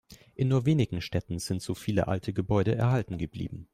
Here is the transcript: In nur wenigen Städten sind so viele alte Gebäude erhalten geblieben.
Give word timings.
In 0.33 0.47
nur 0.47 0.65
wenigen 0.65 0.99
Städten 0.99 1.37
sind 1.37 1.61
so 1.61 1.75
viele 1.75 2.07
alte 2.07 2.33
Gebäude 2.33 2.73
erhalten 2.73 3.19
geblieben. 3.19 3.67